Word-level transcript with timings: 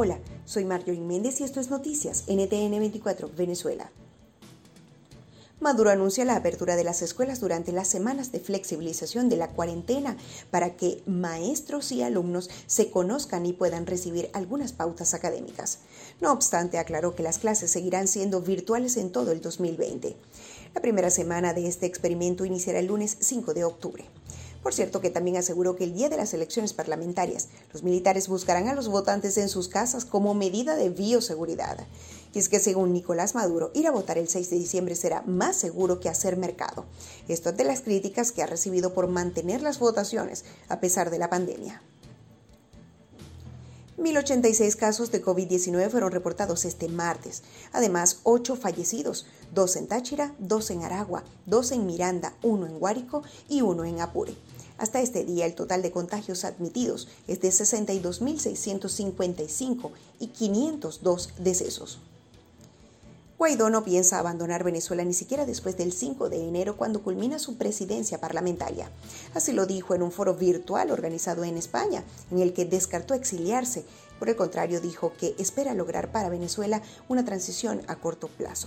Hola, 0.00 0.20
soy 0.44 0.64
Marjorie 0.64 1.00
Méndez 1.00 1.40
y 1.40 1.42
esto 1.42 1.58
es 1.58 1.70
Noticias 1.70 2.22
NTN 2.28 2.78
24 2.78 3.32
Venezuela. 3.36 3.90
Maduro 5.58 5.90
anuncia 5.90 6.24
la 6.24 6.36
apertura 6.36 6.76
de 6.76 6.84
las 6.84 7.02
escuelas 7.02 7.40
durante 7.40 7.72
las 7.72 7.88
semanas 7.88 8.30
de 8.30 8.38
flexibilización 8.38 9.28
de 9.28 9.38
la 9.38 9.48
cuarentena 9.48 10.16
para 10.52 10.76
que 10.76 11.02
maestros 11.06 11.90
y 11.90 12.04
alumnos 12.04 12.48
se 12.68 12.92
conozcan 12.92 13.44
y 13.44 13.54
puedan 13.54 13.86
recibir 13.86 14.30
algunas 14.34 14.72
pautas 14.72 15.14
académicas. 15.14 15.80
No 16.20 16.30
obstante, 16.30 16.78
aclaró 16.78 17.16
que 17.16 17.24
las 17.24 17.40
clases 17.40 17.72
seguirán 17.72 18.06
siendo 18.06 18.40
virtuales 18.40 18.96
en 18.98 19.10
todo 19.10 19.32
el 19.32 19.40
2020. 19.40 20.14
La 20.76 20.80
primera 20.80 21.10
semana 21.10 21.54
de 21.54 21.66
este 21.66 21.86
experimento 21.86 22.44
iniciará 22.44 22.78
el 22.78 22.86
lunes 22.86 23.16
5 23.18 23.52
de 23.52 23.64
octubre. 23.64 24.04
Por 24.62 24.74
cierto, 24.74 25.00
que 25.00 25.10
también 25.10 25.36
aseguró 25.36 25.76
que 25.76 25.84
el 25.84 25.94
día 25.94 26.08
de 26.08 26.16
las 26.16 26.34
elecciones 26.34 26.72
parlamentarias, 26.72 27.48
los 27.72 27.82
militares 27.82 28.28
buscarán 28.28 28.68
a 28.68 28.74
los 28.74 28.88
votantes 28.88 29.38
en 29.38 29.48
sus 29.48 29.68
casas 29.68 30.04
como 30.04 30.34
medida 30.34 30.76
de 30.76 30.90
bioseguridad. 30.90 31.78
Y 32.34 32.38
es 32.38 32.48
que 32.48 32.60
según 32.60 32.92
Nicolás 32.92 33.34
Maduro, 33.34 33.70
ir 33.74 33.86
a 33.86 33.92
votar 33.92 34.18
el 34.18 34.28
6 34.28 34.50
de 34.50 34.58
diciembre 34.58 34.94
será 34.94 35.22
más 35.22 35.56
seguro 35.56 36.00
que 36.00 36.08
hacer 36.08 36.36
mercado. 36.36 36.84
Esto 37.28 37.52
de 37.52 37.64
las 37.64 37.80
críticas 37.80 38.32
que 38.32 38.42
ha 38.42 38.46
recibido 38.46 38.92
por 38.92 39.06
mantener 39.06 39.62
las 39.62 39.78
votaciones 39.78 40.44
a 40.68 40.80
pesar 40.80 41.10
de 41.10 41.18
la 41.18 41.30
pandemia. 41.30 41.80
1.086 43.98 44.76
casos 44.76 45.10
de 45.10 45.20
COVID-19 45.20 45.90
fueron 45.90 46.12
reportados 46.12 46.64
este 46.64 46.88
martes. 46.88 47.42
Además, 47.72 48.20
8 48.22 48.54
fallecidos, 48.54 49.26
2 49.54 49.74
en 49.74 49.88
Táchira, 49.88 50.36
2 50.38 50.70
en 50.70 50.84
Aragua, 50.84 51.24
2 51.46 51.72
en 51.72 51.84
Miranda, 51.84 52.32
1 52.42 52.66
en 52.66 52.78
Guárico 52.78 53.24
y 53.48 53.62
1 53.62 53.84
en 53.86 54.00
Apure. 54.00 54.36
Hasta 54.78 55.00
este 55.00 55.24
día, 55.24 55.46
el 55.46 55.56
total 55.56 55.82
de 55.82 55.90
contagios 55.90 56.44
admitidos 56.44 57.08
es 57.26 57.40
de 57.40 57.48
62.655 57.48 59.90
y 60.20 60.28
502 60.28 61.30
decesos. 61.38 61.98
Guaidó 63.38 63.70
no 63.70 63.84
piensa 63.84 64.18
abandonar 64.18 64.64
Venezuela 64.64 65.04
ni 65.04 65.14
siquiera 65.14 65.46
después 65.46 65.76
del 65.76 65.92
5 65.92 66.28
de 66.28 66.48
enero 66.48 66.76
cuando 66.76 67.04
culmina 67.04 67.38
su 67.38 67.56
presidencia 67.56 68.20
parlamentaria. 68.20 68.90
Así 69.32 69.52
lo 69.52 69.64
dijo 69.64 69.94
en 69.94 70.02
un 70.02 70.10
foro 70.10 70.34
virtual 70.34 70.90
organizado 70.90 71.44
en 71.44 71.56
España, 71.56 72.02
en 72.32 72.40
el 72.40 72.52
que 72.52 72.64
descartó 72.64 73.14
exiliarse. 73.14 73.84
Por 74.18 74.28
el 74.28 74.34
contrario, 74.34 74.80
dijo 74.80 75.12
que 75.16 75.36
espera 75.38 75.74
lograr 75.74 76.10
para 76.10 76.28
Venezuela 76.28 76.82
una 77.06 77.24
transición 77.24 77.80
a 77.86 77.94
corto 77.94 78.26
plazo 78.26 78.66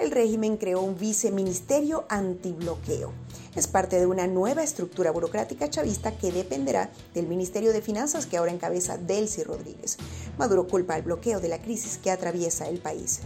el 0.00 0.10
régimen 0.10 0.56
creó 0.56 0.80
un 0.80 0.98
viceministerio 0.98 2.06
antibloqueo. 2.08 3.12
Es 3.54 3.66
parte 3.66 4.00
de 4.00 4.06
una 4.06 4.26
nueva 4.26 4.62
estructura 4.62 5.10
burocrática 5.10 5.68
chavista 5.68 6.16
que 6.16 6.32
dependerá 6.32 6.90
del 7.12 7.26
Ministerio 7.26 7.72
de 7.72 7.82
Finanzas 7.82 8.24
que 8.24 8.38
ahora 8.38 8.52
encabeza 8.52 8.96
Delcy 8.96 9.42
Rodríguez. 9.42 9.98
Maduro 10.38 10.66
culpa 10.66 10.94
al 10.94 11.02
bloqueo 11.02 11.40
de 11.40 11.48
la 11.48 11.60
crisis 11.60 11.98
que 11.98 12.10
atraviesa 12.10 12.66
el 12.68 12.78
país. 12.78 13.20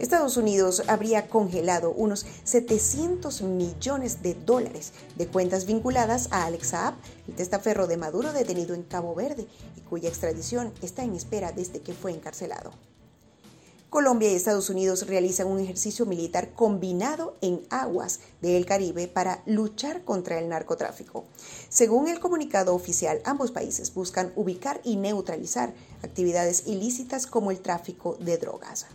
Estados 0.00 0.36
Unidos 0.36 0.82
habría 0.88 1.28
congelado 1.28 1.92
unos 1.92 2.26
700 2.44 3.42
millones 3.42 4.22
de 4.22 4.34
dólares 4.34 4.94
de 5.16 5.28
cuentas 5.28 5.66
vinculadas 5.66 6.28
a 6.32 6.46
Alex 6.46 6.68
Saab, 6.68 6.94
el 7.28 7.34
testaferro 7.34 7.86
de 7.86 7.98
Maduro 7.98 8.32
detenido 8.32 8.74
en 8.74 8.82
Cabo 8.82 9.14
Verde 9.14 9.46
y 9.76 9.80
cuya 9.82 10.08
extradición 10.08 10.72
está 10.82 11.04
en 11.04 11.14
espera 11.14 11.52
desde 11.52 11.80
que 11.80 11.92
fue 11.92 12.12
encarcelado. 12.12 12.72
Colombia 13.90 14.30
y 14.30 14.36
Estados 14.36 14.70
Unidos 14.70 15.08
realizan 15.08 15.48
un 15.48 15.58
ejercicio 15.58 16.06
militar 16.06 16.52
combinado 16.54 17.34
en 17.40 17.60
aguas 17.70 18.20
del 18.40 18.64
Caribe 18.64 19.08
para 19.08 19.42
luchar 19.46 20.04
contra 20.04 20.38
el 20.38 20.48
narcotráfico. 20.48 21.24
Según 21.68 22.06
el 22.06 22.20
comunicado 22.20 22.72
oficial, 22.72 23.20
ambos 23.24 23.50
países 23.50 23.92
buscan 23.92 24.32
ubicar 24.36 24.80
y 24.84 24.94
neutralizar 24.94 25.74
actividades 26.04 26.68
ilícitas 26.68 27.26
como 27.26 27.50
el 27.50 27.58
tráfico 27.58 28.16
de 28.20 28.38
drogas. 28.38 28.86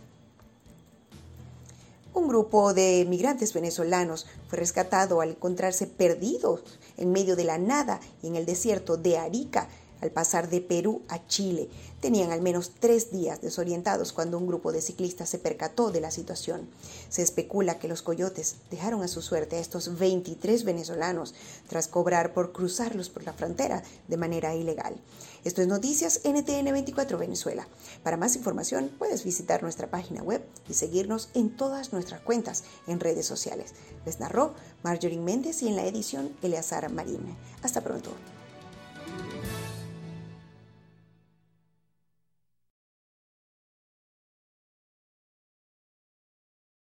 Un 2.14 2.28
grupo 2.28 2.72
de 2.72 3.04
migrantes 3.06 3.52
venezolanos 3.52 4.26
fue 4.48 4.58
rescatado 4.58 5.20
al 5.20 5.32
encontrarse 5.32 5.86
perdidos 5.86 6.62
en 6.96 7.12
medio 7.12 7.36
de 7.36 7.44
la 7.44 7.58
nada 7.58 8.00
en 8.22 8.36
el 8.36 8.46
desierto 8.46 8.96
de 8.96 9.18
Arica 9.18 9.68
al 10.00 10.10
pasar 10.10 10.48
de 10.48 10.60
Perú 10.60 11.02
a 11.08 11.26
Chile. 11.26 11.68
Tenían 12.00 12.30
al 12.30 12.42
menos 12.42 12.72
tres 12.78 13.10
días 13.10 13.40
desorientados 13.40 14.12
cuando 14.12 14.38
un 14.38 14.46
grupo 14.46 14.70
de 14.70 14.82
ciclistas 14.82 15.28
se 15.28 15.38
percató 15.38 15.90
de 15.90 16.00
la 16.00 16.10
situación. 16.10 16.68
Se 17.08 17.22
especula 17.22 17.78
que 17.78 17.88
los 17.88 18.02
coyotes 18.02 18.56
dejaron 18.70 19.02
a 19.02 19.08
su 19.08 19.22
suerte 19.22 19.56
a 19.56 19.60
estos 19.60 19.98
23 19.98 20.64
venezolanos 20.64 21.34
tras 21.68 21.88
cobrar 21.88 22.34
por 22.34 22.52
cruzarlos 22.52 23.08
por 23.08 23.24
la 23.24 23.32
frontera 23.32 23.82
de 24.08 24.16
manera 24.16 24.54
ilegal. 24.54 24.96
Esto 25.44 25.62
es 25.62 25.68
Noticias 25.68 26.20
NTN 26.24 26.72
24 26.72 27.18
Venezuela. 27.18 27.66
Para 28.02 28.16
más 28.16 28.36
información 28.36 28.90
puedes 28.98 29.24
visitar 29.24 29.62
nuestra 29.62 29.88
página 29.88 30.22
web 30.22 30.44
y 30.68 30.74
seguirnos 30.74 31.28
en 31.34 31.56
todas 31.56 31.92
nuestras 31.92 32.20
cuentas 32.20 32.64
en 32.86 33.00
redes 33.00 33.26
sociales. 33.26 33.72
Les 34.04 34.20
narró 34.20 34.54
Marjorie 34.82 35.20
Méndez 35.20 35.62
y 35.62 35.68
en 35.68 35.76
la 35.76 35.86
edición 35.86 36.36
Eleazar 36.42 36.90
Marín. 36.92 37.36
Hasta 37.62 37.80
pronto. 37.80 38.10